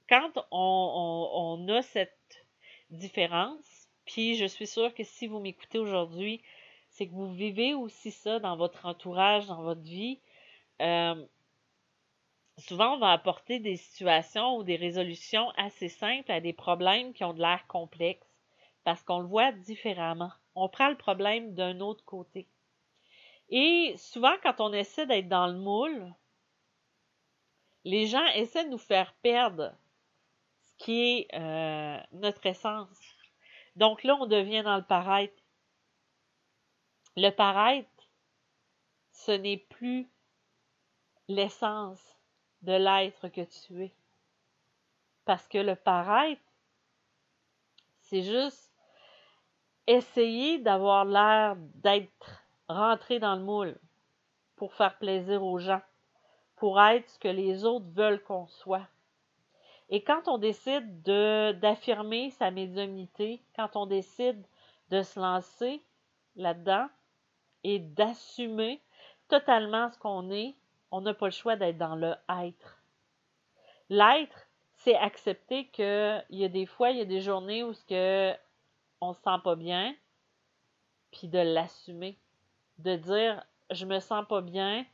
quand 0.10 0.32
on, 0.51 1.58
on, 1.60 1.68
a 1.70 1.82
cette 1.82 2.46
différence, 2.89 3.88
puis 4.06 4.36
je 4.36 4.46
suis 4.46 4.68
sûre 4.68 4.94
que 4.94 5.03
si 5.03 5.27
vous 5.27 5.39
m'écoutez 5.39 5.80
aujourd'hui, 5.80 6.41
c'est 6.89 7.08
que 7.08 7.13
vous 7.13 7.32
vivez 7.32 7.74
aussi 7.74 8.12
ça 8.12 8.39
dans 8.39 8.58
votre 8.58 8.86
entourage, 8.86 9.48
dans 9.48 9.63
votre 9.63 9.82
vie. 9.82 10.20
Euh, 10.82 11.25
souvent, 12.58 12.96
on 12.96 13.00
va 13.00 13.12
apporter 13.12 13.60
des 13.60 13.77
situations 13.77 14.58
ou 14.58 14.63
des 14.63 14.75
résolutions 14.75 15.50
assez 15.51 15.88
simples 15.88 16.32
à 16.32 16.41
des 16.41 16.53
problèmes 16.53 17.13
qui 17.13 17.24
ont 17.24 17.34
de 17.34 17.39
l'air 17.41 17.65
complexes 17.68 18.27
parce 18.84 19.04
qu'on 19.04 19.20
le 19.20 19.28
voit 19.28 19.52
différemment. 19.52 20.32
On 20.56 20.70
prend 20.70 20.90
le 20.90 20.98
problème 20.98 21.54
d'un 21.54 21.80
autre 21.80 22.04
côté. 22.04 22.48
Et 23.50 23.96
souvent, 23.98 24.36
quand 24.42 24.60
on 24.60 24.74
essaie 24.74 25.06
d'être 25.06 25.28
dans 25.28 25.48
le 25.48 25.58
moule, 25.58 26.14
les 27.84 28.08
gens 28.08 28.26
essaient 28.36 28.66
de 28.66 28.70
nous 28.70 28.78
faire 28.78 29.14
perdre 29.22 29.76
qui 30.78 31.02
est 31.02 31.36
euh, 31.36 32.02
notre 32.14 32.46
essence. 32.46 33.16
Donc 33.76 34.04
là, 34.04 34.16
on 34.20 34.26
devient 34.26 34.64
dans 34.64 34.78
le 34.78 34.84
paraître. 34.84 35.42
Le 37.18 37.30
paraître, 37.30 37.90
ce 39.12 39.32
n'est 39.32 39.58
plus 39.58 40.10
l'essence 41.28 42.18
de 42.62 42.74
l'être 42.74 43.28
que 43.28 43.42
tu 43.42 43.84
es. 43.84 43.94
Parce 45.26 45.48
que 45.48 45.58
le 45.58 45.76
paraître, 45.76 46.42
c'est 48.00 48.24
juste 48.24 48.71
essayer 49.88 50.60
d'avoir 50.60 51.06
l'air 51.06 51.56
d'être 51.76 52.44
rentré 52.68 53.20
dans 53.20 53.36
le 53.36 53.42
moule 53.42 53.78
pour 54.56 54.74
faire 54.74 54.98
plaisir 54.98 55.44
aux 55.44 55.58
gens, 55.58 55.82
pour 56.56 56.82
être 56.82 57.10
ce 57.10 57.20
que 57.20 57.28
les 57.28 57.66
autres 57.66 57.90
veulent 57.94 58.24
qu'on 58.24 58.48
soit. 58.48 58.88
Et 59.90 60.04
quand 60.04 60.28
on 60.28 60.38
décide 60.38 61.02
de, 61.04 61.52
d'affirmer 61.54 62.30
sa 62.32 62.50
médiumnité, 62.50 63.42
quand 63.56 63.76
on 63.76 63.86
décide 63.86 64.42
de 64.90 65.02
se 65.02 65.20
lancer 65.20 65.84
là-dedans 66.36 66.88
et 67.64 67.80
d'assumer 67.80 68.82
totalement 69.28 69.90
ce 69.92 69.98
qu'on 70.00 70.30
est, 70.30 70.56
on 70.92 71.02
n'a 71.02 71.14
pas 71.14 71.28
le 71.28 71.32
choix 71.32 71.56
d'être 71.56 71.78
dans 71.78 71.96
le 71.96 72.14
être. 72.44 72.82
L'être, 73.90 74.48
c'est 74.74 74.96
accepter 74.96 75.68
qu'il 75.68 76.26
y 76.30 76.44
a 76.44 76.50
des 76.50 76.66
fois, 76.66 76.92
il 76.92 76.98
y 76.98 77.02
a 77.02 77.06
des 77.06 77.22
journées 77.22 77.64
où 77.64 77.74
ce 77.74 77.84
que 77.86 78.34
on 79.01 79.13
se 79.13 79.22
sent 79.22 79.39
pas 79.43 79.55
bien, 79.55 79.96
puis 81.12 81.27
de 81.27 81.39
l'assumer, 81.39 82.17
de 82.77 82.96
dire 82.96 83.43
je 83.72 83.86
me 83.86 84.00
sens 84.00 84.25
pas 84.27 84.41
bien, 84.41 84.86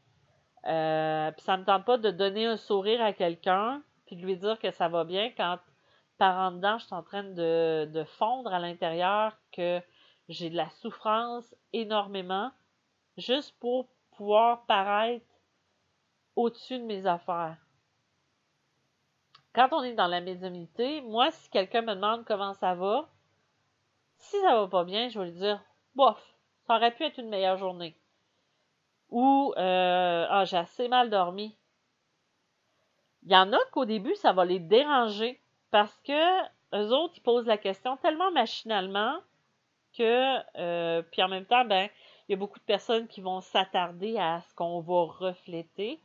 euh, 0.66 1.32
puis 1.32 1.42
ça 1.44 1.58
me 1.58 1.66
tente 1.66 1.86
pas 1.86 1.98
de 1.98 2.12
donner 2.12 2.46
un 2.46 2.58
sourire 2.58 3.02
à 3.02 3.14
quelqu'un, 3.14 3.82
puis 4.06 4.16
de 4.16 4.26
lui 4.26 4.38
dire 4.38 4.60
que 4.60 4.72
ça 4.72 4.88
va 4.88 5.04
bien 5.04 5.32
quand 5.36 5.60
par 6.18 6.36
en 6.38 6.52
dedans, 6.52 6.78
je 6.80 6.86
suis 6.86 6.96
en 6.96 7.04
train 7.04 7.24
de, 7.24 7.86
de 7.86 8.04
fondre 8.04 8.52
à 8.52 8.60
l'intérieur, 8.60 9.38
que 9.52 9.82
j'ai 10.30 10.50
de 10.50 10.56
la 10.56 10.70
souffrance 10.70 11.56
énormément, 11.74 12.52
juste 13.18 13.56
pour 13.60 13.88
pouvoir 14.12 14.66
paraître 14.66 15.26
au-dessus 16.36 16.80
de 16.80 16.84
mes 16.84 17.06
affaires. 17.06 17.58
Quand 19.54 19.70
on 19.72 19.84
est 19.84 19.94
dans 19.94 20.08
la 20.08 20.22
médiumnité, 20.22 21.02
moi, 21.02 21.32
si 21.32 21.50
quelqu'un 21.50 21.82
me 21.82 21.96
demande 21.96 22.26
comment 22.26 22.54
ça 22.56 22.76
va, 22.76 23.10
si 24.18 24.40
ça 24.42 24.56
va 24.56 24.68
pas 24.68 24.84
bien, 24.84 25.10
je 25.10 25.20
vais 25.20 25.26
lui 25.26 25.40
dire, 25.40 25.62
bof, 25.96 26.22
ça 26.66 26.76
aurait 26.76 26.94
pu 26.94 27.04
être 27.04 27.20
une 27.20 27.30
meilleure 27.30 27.58
journée. 27.58 27.96
Ou, 29.10 29.54
euh, 29.58 30.26
ah, 30.30 30.46
j'ai 30.46 30.58
assez 30.58 30.88
mal 30.88 31.10
dormi. 31.10 31.56
Il 33.24 33.32
y 33.32 33.38
en 33.38 33.52
a 33.54 33.60
qu'au 33.72 33.86
début, 33.86 34.16
ça 34.16 34.34
va 34.34 34.46
les 34.46 34.60
déranger 34.60 35.42
parce 35.72 35.98
que 36.00 36.42
eux 36.76 36.94
autres, 36.94 37.14
ils 37.18 37.22
posent 37.22 37.46
la 37.46 37.58
question 37.58 37.98
tellement 37.98 38.32
machinalement 38.32 39.18
que, 39.98 40.38
euh, 40.58 41.02
puis 41.12 41.24
en 41.24 41.28
même 41.28 41.46
temps, 41.46 41.66
ben, 41.66 41.90
il 42.28 42.34
y 42.34 42.36
a 42.36 42.38
beaucoup 42.38 42.60
de 42.60 42.66
personnes 42.66 43.08
qui 43.08 43.22
vont 43.22 43.42
s'attarder 43.42 44.18
à 44.18 44.42
ce 44.42 44.54
qu'on 44.54 44.82
va 44.82 45.04
refléter, 45.06 46.00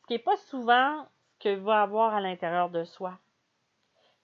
ce 0.00 0.06
qui 0.06 0.14
n'est 0.14 0.18
pas 0.18 0.36
souvent 0.36 1.06
ce 1.32 1.44
que 1.44 1.54
va 1.54 1.82
avoir 1.82 2.14
à 2.14 2.20
l'intérieur 2.20 2.70
de 2.70 2.84
soi. 2.84 3.18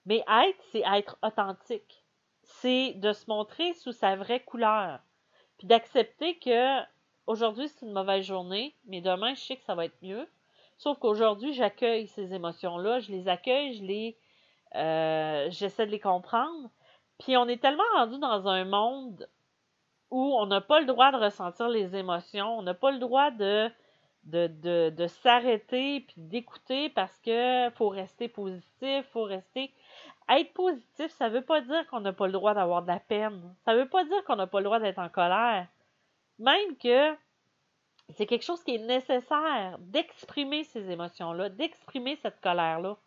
Mais 0.05 0.23
être, 0.27 0.63
c'est 0.71 0.83
être 0.85 1.17
authentique. 1.21 2.02
C'est 2.43 2.93
de 2.93 3.13
se 3.13 3.25
montrer 3.27 3.73
sous 3.73 3.91
sa 3.91 4.15
vraie 4.15 4.41
couleur. 4.41 4.99
Puis 5.57 5.67
d'accepter 5.67 6.37
que 6.39 6.79
aujourd'hui, 7.27 7.67
c'est 7.67 7.85
une 7.85 7.93
mauvaise 7.93 8.25
journée, 8.25 8.75
mais 8.85 9.01
demain, 9.01 9.33
je 9.33 9.41
sais 9.41 9.55
que 9.55 9.63
ça 9.63 9.75
va 9.75 9.85
être 9.85 10.01
mieux. 10.01 10.27
Sauf 10.77 10.99
qu'aujourd'hui, 10.99 11.53
j'accueille 11.53 12.07
ces 12.07 12.33
émotions-là, 12.33 12.99
je 12.99 13.11
les 13.11 13.27
accueille, 13.27 13.75
je 13.75 13.83
les, 13.83 14.17
euh, 14.75 15.47
j'essaie 15.49 15.85
de 15.85 15.91
les 15.91 15.99
comprendre. 15.99 16.69
Puis 17.19 17.37
on 17.37 17.47
est 17.47 17.61
tellement 17.61 17.83
rendu 17.95 18.17
dans 18.19 18.47
un 18.47 18.65
monde 18.65 19.29
où 20.11 20.35
on 20.37 20.45
n'a 20.45 20.61
pas 20.61 20.79
le 20.79 20.85
droit 20.85 21.11
de 21.11 21.17
ressentir 21.17 21.69
les 21.69 21.95
émotions, 21.95 22.57
on 22.57 22.61
n'a 22.63 22.73
pas 22.73 22.91
le 22.91 22.99
droit 22.99 23.31
de, 23.31 23.71
de, 24.25 24.47
de, 24.47 24.89
de 24.89 25.07
s'arrêter 25.07 26.01
puis 26.01 26.15
d'écouter 26.17 26.89
parce 26.89 27.17
que 27.19 27.69
faut 27.75 27.89
rester 27.89 28.27
positif, 28.27 29.05
faut 29.11 29.23
rester. 29.23 29.73
Être 30.29 30.53
positif, 30.53 31.11
ça 31.11 31.29
veut 31.29 31.41
pas 31.41 31.61
dire 31.61 31.85
qu'on 31.87 31.99
n'a 31.99 32.13
pas 32.13 32.27
le 32.27 32.33
droit 32.33 32.53
d'avoir 32.53 32.81
de 32.81 32.87
la 32.87 32.99
peine. 32.99 33.53
Ça 33.65 33.75
veut 33.75 33.89
pas 33.89 34.05
dire 34.05 34.23
qu'on 34.25 34.37
n'a 34.37 34.47
pas 34.47 34.59
le 34.59 34.65
droit 34.65 34.79
d'être 34.79 34.99
en 34.99 35.09
colère. 35.09 35.67
Même 36.39 36.77
que 36.77 37.13
c'est 38.11 38.25
quelque 38.25 38.45
chose 38.45 38.63
qui 38.63 38.75
est 38.75 38.85
nécessaire 38.85 39.77
d'exprimer 39.79 40.63
ces 40.65 40.89
émotions-là, 40.89 41.49
d'exprimer 41.49 42.15
cette 42.17 42.39
colère-là. 42.41 42.97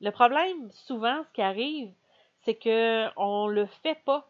Le 0.00 0.10
problème, 0.10 0.70
souvent, 0.72 1.22
ce 1.24 1.32
qui 1.32 1.42
arrive, 1.42 1.92
c'est 2.42 2.54
que 2.54 3.08
on 3.16 3.48
le 3.48 3.66
fait 3.66 3.98
pas. 4.04 4.28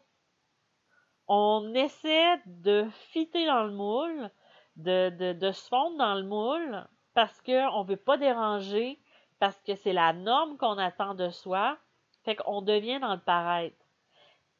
On 1.28 1.74
essaie 1.74 2.40
de 2.46 2.86
fitter 3.10 3.46
dans 3.46 3.64
le 3.64 3.72
moule, 3.72 4.30
de, 4.76 5.32
de, 5.32 5.52
se 5.52 5.68
fondre 5.68 5.96
dans 5.98 6.14
le 6.14 6.24
moule 6.24 6.86
parce 7.14 7.40
qu'on 7.42 7.82
ne 7.82 7.88
veut 7.88 7.96
pas 7.96 8.18
déranger, 8.18 8.98
parce 9.38 9.60
que 9.62 9.74
c'est 9.74 9.92
la 9.92 10.12
norme 10.12 10.56
qu'on 10.58 10.78
attend 10.78 11.14
de 11.14 11.30
soi. 11.30 11.78
Fait 12.24 12.36
qu'on 12.36 12.60
devient 12.60 12.98
dans 13.00 13.14
le 13.14 13.20
paraître. 13.20 13.76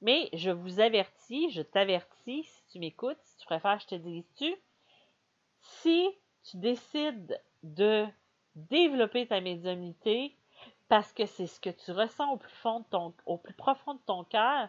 Mais 0.00 0.28
je 0.32 0.50
vous 0.50 0.80
avertis, 0.80 1.50
je 1.50 1.62
t'avertis, 1.62 2.44
si 2.44 2.66
tu 2.68 2.78
m'écoutes, 2.78 3.18
si 3.22 3.38
tu 3.38 3.46
préfères, 3.46 3.80
je 3.80 3.86
te 3.86 3.94
dis 3.94 4.24
tu 4.36 4.54
si 5.66 6.08
tu 6.44 6.58
décides 6.58 7.40
de 7.62 8.06
développer 8.54 9.26
ta 9.26 9.40
médiumnité 9.40 10.36
parce 10.88 11.12
que 11.12 11.26
c'est 11.26 11.46
ce 11.46 11.60
que 11.60 11.70
tu 11.70 11.90
ressens 11.90 12.32
au 12.32 12.36
plus, 12.36 12.52
au 13.26 13.38
plus 13.38 13.54
profond 13.54 13.94
de 13.94 14.00
ton 14.06 14.24
cœur, 14.24 14.68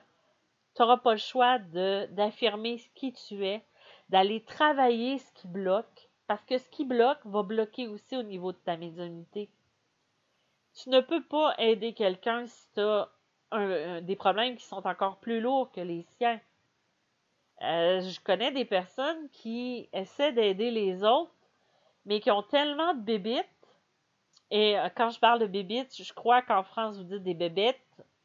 tu 0.75 0.81
n'auras 0.81 0.97
pas 0.97 1.11
le 1.11 1.19
choix 1.19 1.59
d'affirmer 1.59 2.79
qui 2.95 3.13
tu 3.13 3.45
es, 3.45 3.63
d'aller 4.09 4.43
travailler 4.43 5.17
ce 5.19 5.31
qui 5.33 5.47
bloque, 5.47 6.09
parce 6.27 6.43
que 6.45 6.57
ce 6.57 6.69
qui 6.69 6.85
bloque 6.85 7.25
va 7.25 7.43
bloquer 7.43 7.87
aussi 7.87 8.15
au 8.17 8.23
niveau 8.23 8.51
de 8.51 8.57
ta 8.57 8.77
médiumnité. 8.77 9.49
Tu 10.75 10.89
ne 10.89 11.01
peux 11.01 11.23
pas 11.23 11.55
aider 11.57 11.93
quelqu'un 11.93 12.45
si 12.45 12.67
tu 12.73 12.81
as 12.81 13.09
des 14.01 14.15
problèmes 14.15 14.55
qui 14.55 14.65
sont 14.65 14.85
encore 14.85 15.17
plus 15.17 15.39
lourds 15.39 15.71
que 15.71 15.81
les 15.81 16.03
siens. 16.17 16.39
Euh, 17.63 18.01
je 18.01 18.19
connais 18.19 18.51
des 18.51 18.65
personnes 18.65 19.29
qui 19.31 19.89
essaient 19.93 20.33
d'aider 20.33 20.69
les 20.69 21.03
autres, 21.03 21.33
mais 22.05 22.19
qui 22.19 22.29
ont 22.29 22.43
tellement 22.43 22.93
de 22.93 23.01
bébites. 23.01 23.45
Et 24.51 24.77
euh, 24.77 24.89
quand 24.95 25.09
je 25.09 25.19
parle 25.19 25.39
de 25.39 25.47
bébites, 25.47 25.95
je 26.01 26.13
crois 26.13 26.41
qu'en 26.41 26.63
France, 26.63 26.97
vous 26.97 27.03
dites 27.03 27.23
des 27.23 27.33
bébêtes, 27.33 27.79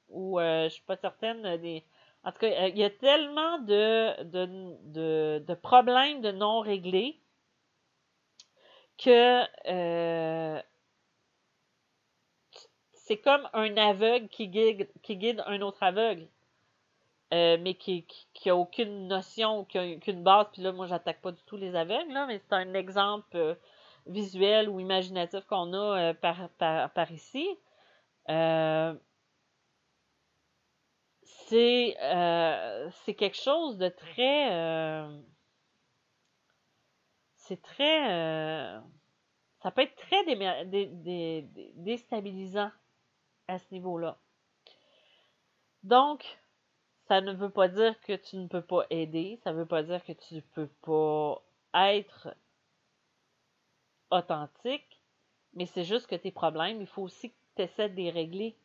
ou 0.09 0.39
euh, 0.39 0.65
je 0.65 0.75
suis 0.75 0.83
pas 0.83 0.97
certaine 0.97 1.57
des. 1.59 1.85
En 2.25 2.33
tout 2.33 2.39
cas, 2.39 2.69
il 2.69 2.79
y 2.79 2.85
a 2.85 2.91
tellement 2.91 3.59
de, 3.59 4.23
de, 4.25 5.39
de, 5.41 5.55
problèmes 5.55 6.21
de 6.21 6.31
non 6.33 6.61
réglés 6.61 7.21
que 8.99 9.43
c'est 12.93 13.19
comme 13.19 13.49
un 13.53 13.77
aveugle 13.77 14.29
qui 14.29 14.49
guide, 14.49 14.89
qui 15.03 15.17
guide 15.17 15.43
un 15.47 15.61
autre 15.63 15.83
aveugle. 15.83 16.29
euh, 17.33 17.57
mais 17.61 17.75
qui, 17.75 18.07
qui, 18.35 18.51
aucune 18.51 19.09
notion, 19.09 19.65
qui 19.65 19.79
a 19.79 19.87
aucune 19.87 20.23
base. 20.23 20.47
Puis 20.53 20.63
là, 20.63 20.73
moi, 20.73 20.87
j'attaque 20.87 21.21
pas 21.23 21.33
du 21.33 21.43
tout 21.47 21.57
les 21.57 21.75
aveugles, 21.75 22.13
mais 22.29 22.39
c'est 22.39 22.55
un 22.55 22.75
exemple 22.75 23.37
euh, 23.37 23.55
visuel 24.07 24.69
ou 24.69 24.81
imaginatif 24.81 25.45
qu'on 25.47 25.73
a 25.75 26.15
par, 26.15 26.49
par, 26.59 26.91
par, 26.91 27.11
ici. 27.13 27.49
C'est 31.47 31.97
c'est 33.05 33.15
quelque 33.15 33.37
chose 33.37 33.79
de 33.79 33.89
très 33.89 35.07
c'est 37.37 37.61
très 37.63 38.81
ça 39.63 39.71
peut 39.71 39.83
être 39.83 39.95
très 39.97 40.25
déstabilisant 41.77 42.71
à 43.49 43.59
ce 43.59 43.65
niveau-là. 43.73 44.19
Donc, 45.85 46.39
ça 47.09 47.21
ne 47.21 47.33
veut 47.33 47.51
pas 47.51 47.69
dire 47.69 48.01
que 48.03 48.15
tu 48.15 48.37
ne 48.37 48.47
peux 48.47 48.63
pas 48.63 48.87
aider, 48.91 49.39
ça 49.43 49.53
ne 49.53 49.59
veut 49.59 49.67
pas 49.67 49.83
dire 49.83 50.05
que 50.05 50.13
tu 50.13 50.37
ne 50.37 50.41
peux 50.41 50.69
pas 50.83 51.43
être 51.75 52.35
authentique, 54.11 55.01
mais 55.55 55.67
c'est 55.67 55.85
juste 55.85 56.07
que 56.07 56.15
tes 56.15 56.31
problèmes, 56.31 56.81
il 56.81 56.87
faut 56.87 57.03
aussi 57.03 57.31
que 57.31 57.37
tu 57.57 57.63
essaies 57.63 57.89
de 57.89 57.97
les 57.97 58.11
régler 58.11 58.57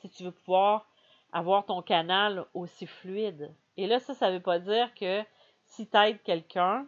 si 0.00 0.08
tu 0.08 0.24
veux 0.24 0.32
pouvoir 0.32 0.86
avoir 1.34 1.66
ton 1.66 1.82
canal 1.82 2.46
aussi 2.54 2.86
fluide. 2.86 3.52
Et 3.76 3.86
là, 3.86 3.98
ça, 3.98 4.14
ça 4.14 4.30
ne 4.30 4.36
veut 4.36 4.42
pas 4.42 4.60
dire 4.60 4.94
que 4.94 5.22
si 5.66 5.88
tu 5.88 5.96
aides 5.96 6.22
quelqu'un 6.22 6.86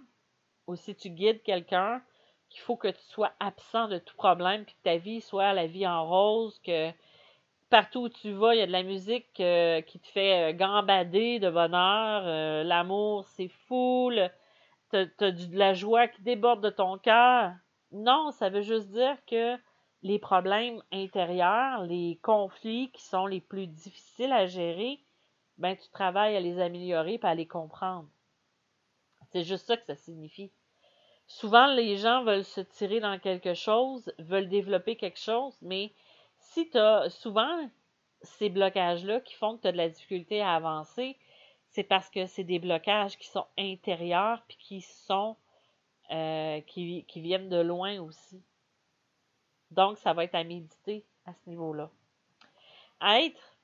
ou 0.67 0.76
si 0.76 0.95
tu 0.95 1.11
guides 1.11 1.43
quelqu'un, 1.43 2.00
qu'il 2.49 2.61
faut 2.61 2.76
que 2.76 2.88
tu 2.88 3.03
sois 3.09 3.33
absent 3.41 3.88
de 3.88 3.99
tout 3.99 4.17
problème, 4.17 4.65
puis 4.65 4.75
que 4.75 4.83
ta 4.83 4.97
vie 4.97 5.21
soit 5.21 5.53
la 5.53 5.67
vie 5.67 5.87
en 5.87 6.07
rose, 6.07 6.59
que 6.65 6.93
partout 7.71 8.03
où 8.03 8.09
tu 8.09 8.33
vas, 8.33 8.55
il 8.55 8.59
y 8.59 8.62
a 8.62 8.67
de 8.67 8.73
la 8.73 8.85
musique 8.85 9.41
euh, 9.41 9.81
qui 9.83 9.99
te 9.99 10.07
fait 10.09 10.53
euh, 10.53 10.57
gambader 10.57 11.41
de 11.41 11.50
bonheur, 11.50 12.23
euh, 12.25 12.62
l'amour, 12.62 13.26
c'est 13.26 13.50
fou, 13.67 14.12
tu 14.91 14.97
as, 14.97 15.05
de 15.33 15.59
la 15.59 15.75
joie 15.75 16.07
qui 16.07 16.23
déborde 16.23 16.62
de 16.62 16.71
ton 16.71 16.99
cœur. 16.99 17.53
Non, 17.91 18.31
ça 18.31 18.49
veut 18.49 18.62
juste 18.62 18.91
dire 18.91 19.17
que 19.26 19.57
les 20.03 20.19
problèmes 20.19 20.83
intérieurs, 20.93 21.83
les 21.83 22.19
conflits 22.23 22.91
qui 22.93 23.03
sont 23.03 23.26
les 23.26 23.41
plus 23.41 23.67
difficiles 23.67 24.33
à 24.33 24.47
gérer, 24.47 25.00
ben 25.59 25.76
tu 25.76 25.88
travailles 25.91 26.37
à 26.37 26.41
les 26.41 26.61
améliorer 26.61 27.15
et 27.15 27.26
à 27.26 27.35
les 27.35 27.47
comprendre. 27.47 28.09
C'est 29.33 29.45
juste 29.45 29.67
ça 29.67 29.76
que 29.76 29.85
ça 29.85 29.97
signifie. 29.97 30.50
Souvent, 31.26 31.67
les 31.67 31.97
gens 31.97 32.23
veulent 32.23 32.45
se 32.45 32.61
tirer 32.61 33.00
dans 33.00 33.19
quelque 33.19 33.55
chose, 33.55 34.12
veulent 34.19 34.49
développer 34.49 34.97
quelque 34.97 35.19
chose, 35.19 35.57
mais 35.61 35.93
si 36.38 36.71
tu 36.71 36.79
as 36.79 37.11
souvent 37.11 37.69
ces 38.23 38.49
blocages-là 38.49 39.21
qui 39.21 39.35
font 39.35 39.57
que 39.57 39.62
tu 39.62 39.69
as 39.69 39.73
de 39.73 39.76
la 39.76 39.88
difficulté 39.88 40.41
à 40.41 40.55
avancer, 40.55 41.17
c'est 41.71 41.85
parce 41.85 42.09
que 42.11 42.26
c'est 42.26 42.45
des 42.45 42.59
blocages 42.59 43.19
qui 43.19 43.26
sont 43.29 43.47
intérieurs 43.59 44.43
puis 44.47 44.57
qui 44.59 44.81
sont 44.81 45.37
euh, 46.11 46.61
qui, 46.62 47.05
qui 47.09 47.21
viennent 47.21 47.49
de 47.49 47.61
loin 47.61 48.00
aussi. 48.00 48.41
Donc, 49.70 49.99
ça 49.99 50.12
va 50.12 50.25
être 50.25 50.35
à 50.35 50.44
méditer 50.44 51.04
à 51.25 51.32
ce 51.35 51.49
niveau-là. 51.49 51.90
Être, 53.02 53.56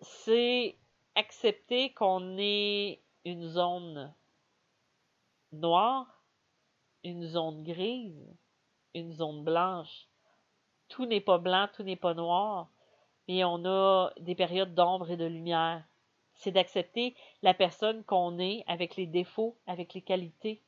c'est 0.00 0.76
accepter 1.14 1.92
qu'on 1.94 2.36
est 2.38 3.00
une 3.24 3.48
zone 3.48 4.14
noire 5.52 6.16
une 7.06 7.24
zone 7.24 7.62
grise, 7.62 8.34
une 8.94 9.12
zone 9.12 9.44
blanche. 9.44 10.08
Tout 10.88 11.06
n'est 11.06 11.20
pas 11.20 11.38
blanc, 11.38 11.68
tout 11.72 11.84
n'est 11.84 11.94
pas 11.94 12.14
noir, 12.14 12.68
mais 13.28 13.44
on 13.44 13.64
a 13.64 14.10
des 14.18 14.34
périodes 14.34 14.74
d'ombre 14.74 15.10
et 15.10 15.16
de 15.16 15.24
lumière. 15.24 15.84
C'est 16.34 16.50
d'accepter 16.50 17.14
la 17.42 17.54
personne 17.54 18.02
qu'on 18.04 18.38
est 18.40 18.64
avec 18.66 18.96
les 18.96 19.06
défauts, 19.06 19.56
avec 19.66 19.94
les 19.94 20.02
qualités. 20.02 20.62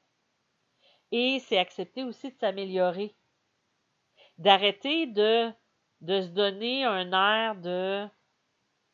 Et 1.11 1.40
c'est 1.40 1.59
accepter 1.59 2.05
aussi 2.05 2.31
de 2.31 2.38
s'améliorer. 2.38 3.14
D'arrêter 4.38 5.07
de, 5.07 5.52
se 6.00 6.28
donner 6.28 6.85
un 6.85 7.12
air 7.12 7.57
de 7.57 8.09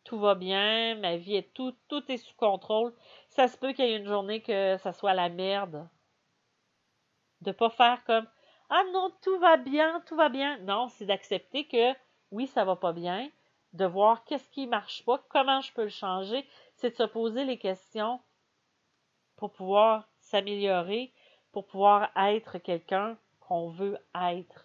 tout 0.04 0.18
va 0.18 0.34
bien, 0.34 0.94
ma 0.96 1.16
vie 1.16 1.36
est 1.36 1.52
tout, 1.54 1.74
tout 1.88 2.02
est 2.10 2.18
sous 2.18 2.34
contrôle. 2.36 2.94
Ça 3.28 3.48
se 3.48 3.56
peut 3.56 3.72
qu'il 3.72 3.86
y 3.86 3.92
ait 3.92 3.96
une 3.96 4.06
journée 4.06 4.42
que 4.42 4.76
ça 4.78 4.92
soit 4.92 5.14
la 5.14 5.28
merde. 5.28 5.88
De 7.40 7.52
pas 7.52 7.70
faire 7.70 8.04
comme 8.04 8.26
Ah 8.68 8.84
non, 8.92 9.10
tout 9.22 9.38
va 9.38 9.56
bien, 9.56 10.02
tout 10.06 10.16
va 10.16 10.28
bien. 10.28 10.58
Non, 10.58 10.88
c'est 10.88 11.06
d'accepter 11.06 11.66
que 11.66 11.94
oui, 12.30 12.46
ça 12.46 12.64
va 12.64 12.76
pas 12.76 12.92
bien, 12.92 13.30
de 13.72 13.84
voir 13.84 14.24
qu'est-ce 14.24 14.48
qui 14.50 14.66
marche 14.66 15.04
pas, 15.04 15.18
comment 15.28 15.60
je 15.60 15.72
peux 15.72 15.84
le 15.84 15.88
changer. 15.88 16.46
C'est 16.76 16.90
de 16.90 16.96
se 16.96 17.02
poser 17.04 17.44
les 17.44 17.58
questions 17.58 18.20
pour 19.36 19.52
pouvoir 19.52 20.08
s'améliorer, 20.20 21.12
pour 21.52 21.66
pouvoir 21.66 22.10
être 22.16 22.58
quelqu'un 22.58 23.16
qu'on 23.40 23.70
veut 23.70 23.98
être. 24.14 24.63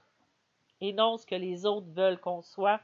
Et 0.82 0.94
non 0.94 1.18
ce 1.18 1.26
que 1.26 1.36
les 1.36 1.66
autres 1.66 1.88
veulent 1.90 2.20
qu'on 2.20 2.42
soit. 2.42 2.80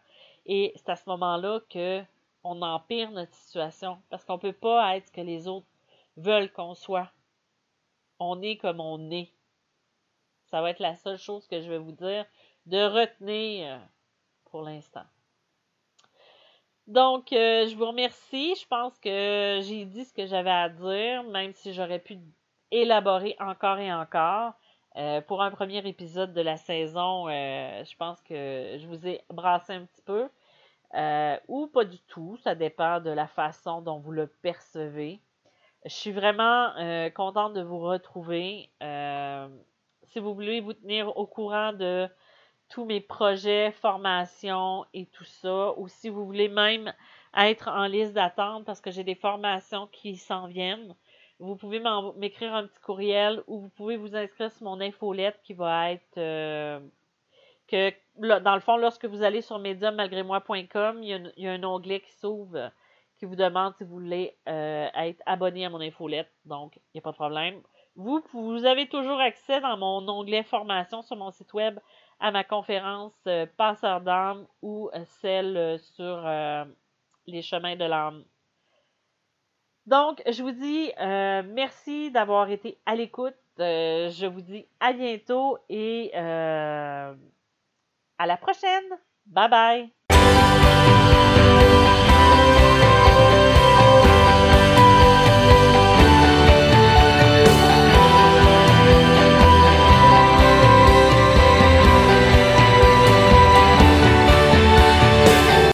Et 0.45 0.73
c'est 0.75 0.89
à 0.89 0.95
ce 0.95 1.10
moment-là 1.10 1.60
que 1.69 2.03
on 2.43 2.62
empire 2.62 3.12
notre 3.12 3.34
situation. 3.34 3.97
Parce 4.10 4.23
qu'on 4.23 4.36
ne 4.36 4.39
peut 4.39 4.53
pas 4.53 4.95
être 4.97 5.08
ce 5.08 5.12
que 5.12 5.21
les 5.21 5.47
autres 5.47 5.67
veulent 6.17 6.51
qu'on 6.51 6.75
soit. 6.75 7.10
On 8.19 8.41
est 8.41 8.58
comme 8.58 8.79
on 8.79 9.12
est. 9.12 9.31
Ça 10.45 10.62
va 10.62 10.69
être 10.69 10.79
la 10.79 10.95
seule 10.95 11.17
chose 11.17 11.47
que 11.47 11.60
je 11.62 11.69
vais 11.69 11.79
vous 11.79 11.91
dire 11.91 12.25
de 12.65 12.84
retenir 12.84 13.79
pour 14.45 14.62
l'instant. 14.62 15.05
Donc, 16.88 17.34
euh, 17.34 17.67
je 17.67 17.75
vous 17.75 17.88
remercie. 17.88 18.55
Je 18.55 18.67
pense 18.67 18.97
que 18.99 19.60
j'ai 19.63 19.86
dit 19.86 20.05
ce 20.05 20.13
que 20.13 20.27
j'avais 20.27 20.51
à 20.51 20.69
dire, 20.69 21.23
même 21.23 21.53
si 21.53 21.73
j'aurais 21.73 21.99
pu 21.99 22.19
élaborer 22.71 23.36
encore 23.39 23.79
et 23.79 23.91
encore. 23.91 24.53
Euh, 24.97 25.21
pour 25.21 25.41
un 25.41 25.51
premier 25.51 25.86
épisode 25.88 26.34
de 26.34 26.41
la 26.41 26.58
saison, 26.58 27.27
euh, 27.27 27.84
je 27.84 27.95
pense 27.97 28.21
que 28.21 28.77
je 28.79 28.88
vous 28.88 29.08
ai 29.08 29.21
brassé 29.29 29.73
un 29.73 29.86
petit 29.86 30.01
peu. 30.01 30.29
ou 31.47 31.67
pas 31.67 31.86
du 31.86 31.99
tout. 31.99 32.38
Ça 32.43 32.55
dépend 32.55 32.99
de 33.01 33.10
la 33.10 33.27
façon 33.27 33.81
dont 33.81 33.99
vous 33.99 34.12
le 34.12 34.27
percevez. 34.27 35.19
Je 35.86 35.93
suis 35.93 36.12
vraiment 36.12 36.71
contente 37.13 37.53
de 37.53 37.62
vous 37.62 37.79
retrouver 37.79 38.69
si 40.03 40.19
vous 40.19 40.34
voulez 40.34 40.62
vous 40.62 40.73
tenir 40.73 41.15
au 41.17 41.27
courant 41.27 41.73
de 41.73 42.08
tous 42.69 42.86
mes 42.86 43.01
projets, 43.01 43.71
formations 43.71 44.86
et 44.93 45.05
tout 45.08 45.23
ça, 45.25 45.77
ou 45.77 45.88
si 45.88 46.10
vous 46.10 46.25
voulez 46.25 46.47
même 46.47 46.93
être 47.36 47.67
en 47.67 47.86
liste 47.86 48.13
d'attente 48.13 48.65
parce 48.65 48.81
que 48.81 48.91
j'ai 48.91 49.03
des 49.03 49.15
formations 49.15 49.88
qui 49.88 50.15
s'en 50.15 50.47
viennent, 50.47 50.95
vous 51.39 51.56
pouvez 51.56 51.82
m'écrire 52.17 52.54
un 52.54 52.67
petit 52.67 52.80
courriel 52.80 53.43
ou 53.48 53.62
vous 53.62 53.69
pouvez 53.69 53.98
vous 53.98 54.15
inscrire 54.15 54.52
sur 54.52 54.65
mon 54.65 54.80
infolette 54.80 55.39
qui 55.43 55.54
va 55.54 55.91
être 55.91 56.17
euh, 56.17 56.80
que 57.67 57.91
dans 58.17 58.56
le 58.56 58.62
fond, 58.62 58.78
lorsque 58.78 59.06
vous 59.06 59.24
allez 59.24 59.41
sur 59.41 59.60
mediummalgrémoi.com, 59.60 61.04
il, 61.04 61.34
il, 61.36 61.43
y 61.43 61.48
a 61.48 61.52
un 61.52 61.63
onglet 61.63 62.00
qui 62.00 62.12
s'ouvre 62.13 62.71
qui 63.17 63.26
vous 63.26 63.36
demande 63.36 63.74
si 63.78 63.84
vous 63.84 63.91
voulez 63.91 64.36
euh, 64.48 64.88
être 64.95 65.21
abonné 65.26 65.65
à 65.65 65.69
mon 65.69 65.82
infolette. 65.82 66.32
Donc, 66.45 66.76
il 66.76 66.82
n'y 66.95 67.00
a 67.00 67.02
pas 67.02 67.12
de 67.12 67.15
problème. 67.15 67.62
Vous, 67.95 68.21
vous 68.34 68.65
avez 68.65 68.88
toujours 68.88 69.19
accès 69.19 69.62
dans 69.62 69.78
mon 69.78 70.08
onglet 70.08 70.43
formation 70.43 71.02
sur 71.02 71.15
mon 71.15 71.32
site 71.32 71.54
web 71.54 71.80
à 72.19 72.32
ma 72.32 72.43
conférence 72.43 73.13
euh, 73.28 73.45
Passeur 73.58 74.02
d'âme 74.02 74.45
ou 74.62 74.89
celle 75.06 75.80
sur 75.80 76.28
les 77.28 77.41
chemins 77.41 77.76
de 77.76 77.86
l'âme. 77.86 78.24
Donc, 79.86 80.21
je 80.28 80.41
vous 80.41 80.52
dis 80.52 80.91
merci 81.00 82.12
d'avoir 82.12 82.50
été 82.50 82.78
à 82.86 82.95
l'écoute. 82.95 83.36
je 83.58 84.26
vous 84.26 84.41
dis 84.41 84.65
à 84.80 84.93
bientôt 84.93 85.58
et 85.69 86.12
à 86.15 87.15
la 88.26 88.38
prochaine. 88.38 88.86
Bye 89.28 89.50
bye. 89.50 89.89